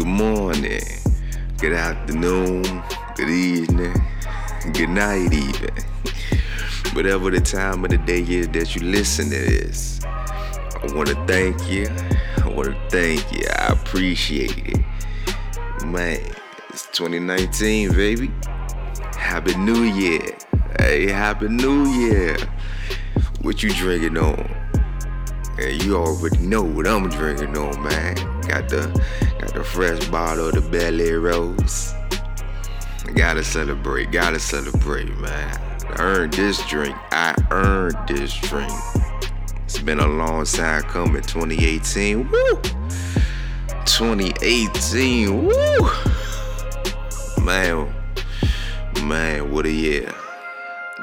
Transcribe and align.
good 0.00 0.08
morning, 0.08 0.80
good 1.58 1.74
afternoon, 1.74 2.62
good 3.16 3.28
evening, 3.28 3.94
good 4.72 4.88
night, 4.88 5.30
even. 5.30 5.74
Whatever 6.94 7.30
the 7.30 7.38
time 7.38 7.84
of 7.84 7.90
the 7.90 7.98
day 7.98 8.22
is 8.22 8.48
that 8.48 8.74
you 8.74 8.80
listen 8.80 9.26
to 9.26 9.36
this, 9.36 10.00
I 10.02 10.86
want 10.94 11.10
to 11.10 11.26
thank 11.26 11.70
you. 11.70 11.86
I 12.42 12.48
want 12.48 12.68
to 12.68 12.88
thank 12.88 13.30
you. 13.30 13.46
I 13.58 13.74
appreciate 13.74 14.56
it. 14.68 15.84
Man, 15.84 16.18
it's 16.70 16.86
2019, 16.92 17.92
baby. 17.92 18.30
Happy 19.18 19.54
New 19.56 19.82
Year. 19.82 20.34
Hey, 20.78 21.10
Happy 21.10 21.48
New 21.48 21.84
Year. 21.88 22.38
What 23.42 23.62
you 23.62 23.68
drinking 23.74 24.16
on? 24.16 24.59
You 25.68 25.96
already 25.96 26.38
know 26.38 26.62
what 26.62 26.86
I'm 26.86 27.10
drinking 27.10 27.56
on, 27.56 27.82
man. 27.82 28.14
Got 28.48 28.70
the 28.70 29.04
got 29.38 29.52
the 29.52 29.62
fresh 29.62 30.08
bottle 30.08 30.48
of 30.48 30.54
the 30.54 30.62
Belly 30.62 31.12
Rose. 31.12 31.92
Gotta 33.14 33.44
celebrate, 33.44 34.10
gotta 34.10 34.38
celebrate, 34.38 35.14
man. 35.18 35.60
I 35.82 35.96
earned 35.98 36.32
this 36.32 36.66
drink. 36.66 36.96
I 37.12 37.34
earned 37.50 37.96
this 38.08 38.34
drink. 38.40 38.72
It's 39.64 39.78
been 39.78 40.00
a 40.00 40.06
long 40.06 40.46
time 40.46 40.82
coming. 40.84 41.22
2018. 41.22 42.30
Woo! 42.30 42.62
2018. 43.84 45.44
Woo! 45.44 45.90
Man, 47.42 47.94
man, 49.02 49.52
what 49.52 49.66
a 49.66 49.70
year. 49.70 50.10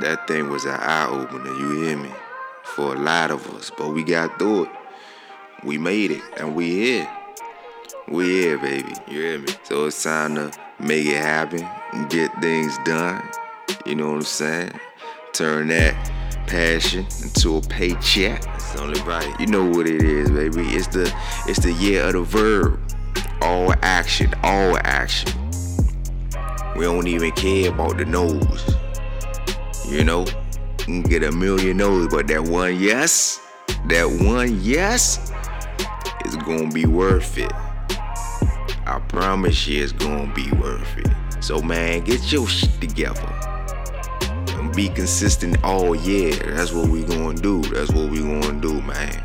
That 0.00 0.28
thing 0.28 0.48
was 0.48 0.64
an 0.64 0.74
eye 0.74 1.08
opener, 1.08 1.52
you 1.54 1.70
hear 1.82 1.96
me? 1.96 2.10
For 2.74 2.94
a 2.94 2.98
lot 2.98 3.30
of 3.30 3.46
us, 3.54 3.70
but 3.70 3.90
we 3.90 4.02
got 4.02 4.36
through 4.36 4.64
it. 4.64 4.70
We 5.62 5.78
made 5.78 6.10
it, 6.10 6.22
and 6.38 6.56
we 6.56 6.70
here. 6.70 7.08
We 8.08 8.24
here, 8.24 8.58
baby. 8.58 8.92
You 9.06 9.20
hear 9.20 9.38
me? 9.38 9.48
So 9.62 9.86
it's 9.86 10.02
time 10.02 10.34
to 10.34 10.50
make 10.80 11.06
it 11.06 11.16
happen 11.16 11.64
and 11.92 12.10
get 12.10 12.32
things 12.40 12.76
done. 12.84 13.22
You 13.86 13.94
know 13.94 14.08
what 14.08 14.16
I'm 14.16 14.22
saying? 14.22 14.72
Turn 15.32 15.68
that 15.68 15.94
passion 16.48 17.06
into 17.22 17.58
a 17.58 17.60
paycheck. 17.60 18.44
It's 18.56 18.74
only 18.76 19.00
right. 19.02 19.32
You 19.38 19.46
know 19.46 19.64
what 19.70 19.86
it 19.86 20.02
is, 20.02 20.32
baby. 20.32 20.62
It's 20.74 20.88
the 20.88 21.14
it's 21.46 21.60
the 21.60 21.72
year 21.74 22.02
of 22.02 22.14
the 22.14 22.22
verb. 22.22 22.80
All 23.40 23.72
action, 23.82 24.34
all 24.42 24.76
action. 24.78 25.32
We 26.76 26.86
don't 26.86 27.06
even 27.06 27.30
care 27.32 27.70
about 27.70 27.98
the 27.98 28.04
nose. 28.04 28.74
You 29.88 30.02
know? 30.02 30.26
Can 30.84 31.00
get 31.00 31.22
a 31.22 31.32
million 31.32 31.78
no's, 31.78 32.08
but 32.08 32.26
that 32.26 32.44
one 32.44 32.78
yes, 32.78 33.40
that 33.88 34.04
one 34.04 34.60
yes 34.60 35.32
is 36.26 36.36
gonna 36.36 36.70
be 36.70 36.84
worth 36.84 37.38
it. 37.38 37.50
I 38.86 39.00
promise 39.08 39.66
you 39.66 39.82
it's 39.82 39.92
gonna 39.92 40.30
be 40.34 40.50
worth 40.52 40.98
it. 40.98 41.06
So 41.42 41.62
man, 41.62 42.04
get 42.04 42.30
your 42.30 42.46
shit 42.46 42.78
together. 42.82 43.26
And 44.58 44.76
be 44.76 44.90
consistent 44.90 45.56
oh, 45.64 45.86
all 45.86 45.94
year. 45.94 46.34
That's 46.34 46.70
what 46.70 46.90
we 46.90 47.02
gonna 47.02 47.40
do. 47.40 47.62
That's 47.62 47.90
what 47.90 48.10
we 48.10 48.18
gonna 48.18 48.60
do, 48.60 48.82
man. 48.82 49.24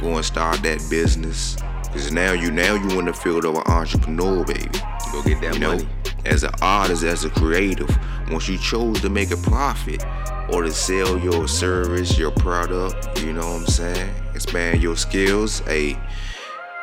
Go 0.00 0.16
and 0.16 0.24
start 0.24 0.62
that 0.64 0.86
business. 0.90 1.56
Cause 1.92 2.12
now 2.12 2.32
you 2.32 2.50
now 2.50 2.74
you 2.74 2.98
in 2.98 3.06
the 3.06 3.14
field 3.14 3.46
of 3.46 3.54
an 3.54 3.62
entrepreneur, 3.68 4.44
baby. 4.44 4.68
Go 5.12 5.22
get 5.22 5.40
that 5.40 5.54
you 5.54 5.60
know, 5.60 5.76
money. 5.76 5.88
As 6.26 6.42
an 6.42 6.52
artist, 6.60 7.04
as 7.04 7.24
a 7.24 7.30
creative, 7.30 7.88
once 8.30 8.50
you 8.50 8.58
chose 8.58 9.00
to 9.00 9.08
make 9.08 9.30
a 9.30 9.38
profit 9.38 10.04
or 10.50 10.62
to 10.62 10.72
sell 10.72 11.18
your 11.18 11.48
service, 11.48 12.18
your 12.18 12.30
product, 12.30 13.22
you 13.22 13.32
know 13.32 13.46
what 13.52 13.60
I'm 13.60 13.66
saying? 13.66 14.14
Expand 14.34 14.82
your 14.82 14.96
skills, 14.96 15.60
hey, 15.60 15.98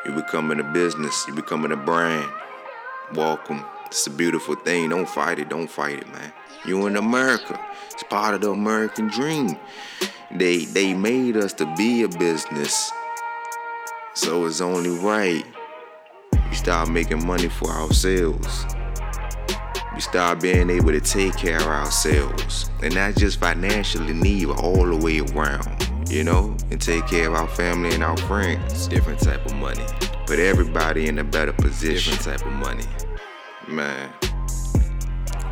you 0.06 0.12
becoming 0.14 0.60
a 0.60 0.64
business, 0.64 1.26
you 1.28 1.34
becoming 1.34 1.72
a 1.72 1.78
brand. 1.78 2.32
Welcome. 3.14 3.64
It's 3.86 4.08
a 4.08 4.10
beautiful 4.10 4.56
thing. 4.56 4.90
Don't 4.90 5.08
fight 5.08 5.40
it, 5.40 5.50
don't 5.50 5.70
fight 5.70 6.00
it, 6.00 6.08
man. 6.14 6.32
You 6.66 6.88
in 6.88 6.96
America. 6.96 7.60
It's 7.92 8.04
part 8.04 8.34
of 8.34 8.42
the 8.42 8.52
American 8.52 9.08
dream. 9.08 9.58
They 10.32 10.66
they 10.66 10.94
made 10.94 11.36
us 11.38 11.54
to 11.54 11.66
be 11.76 12.04
a 12.04 12.08
business. 12.08 12.92
So 14.14 14.46
it's 14.46 14.62
only 14.62 14.98
right 15.00 15.46
we 16.52 16.58
start 16.58 16.90
making 16.90 17.26
money 17.26 17.48
for 17.48 17.70
ourselves. 17.70 18.66
We 20.02 20.06
start 20.06 20.42
being 20.42 20.72
able 20.72 20.94
to 20.94 21.00
take 21.00 21.38
care 21.38 21.58
of 21.58 21.68
ourselves. 21.68 22.72
And 22.82 22.96
not 22.96 23.14
just 23.14 23.40
financially, 23.40 24.14
neither, 24.14 24.54
all 24.54 24.84
the 24.84 24.96
way 24.96 25.20
around, 25.20 26.10
you 26.10 26.24
know? 26.24 26.58
And 26.72 26.82
take 26.82 27.06
care 27.06 27.28
of 27.28 27.36
our 27.36 27.48
family 27.48 27.94
and 27.94 28.04
our 28.04 28.18
friends. 28.18 28.88
Different 28.88 29.20
type 29.20 29.46
of 29.46 29.54
money. 29.58 29.86
Put 30.26 30.40
everybody 30.40 31.08
in 31.08 31.20
a 31.20 31.24
better 31.24 31.54
position. 31.54 32.14
Different 32.14 32.40
type 32.40 32.48
of 32.48 32.54
money. 32.54 32.84
Man. 33.68 34.12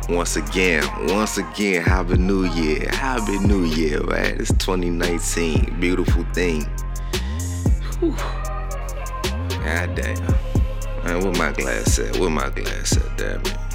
Once 0.08 0.34
again, 0.34 0.82
once 1.06 1.38
again, 1.38 1.84
Happy 1.84 2.18
New 2.18 2.46
Year. 2.46 2.88
Happy 2.90 3.38
New 3.38 3.62
Year, 3.62 4.02
man. 4.02 4.40
It's 4.40 4.50
2019. 4.54 5.78
Beautiful 5.78 6.24
thing. 6.32 6.64
Whew. 8.00 8.16
God 9.62 9.94
damn. 9.94 10.16
Man, 11.04 11.20
where 11.20 11.32
my 11.34 11.52
glass 11.52 12.00
at? 12.00 12.16
Where 12.16 12.30
my 12.30 12.50
glass 12.50 12.96
at? 12.96 13.16
Damn 13.16 13.42
it. 13.42 13.69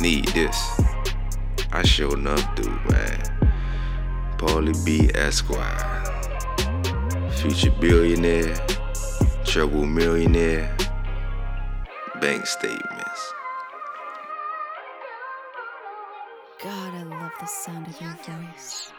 Need 0.00 0.28
this. 0.28 0.80
I 1.72 1.82
sure 1.84 2.16
enough 2.16 2.56
do, 2.56 2.70
man. 2.88 3.20
Paulie 4.38 4.82
B. 4.82 5.10
Esquire. 5.14 5.76
Future 7.32 7.70
billionaire. 7.78 8.56
Trouble 9.44 9.84
millionaire. 9.84 10.74
Bank 12.18 12.46
statements. 12.46 13.34
God, 16.64 16.94
I 16.94 17.02
love 17.02 17.32
the 17.38 17.46
sound 17.46 17.86
of 17.86 18.00
your 18.00 18.16
voice. 18.24 18.92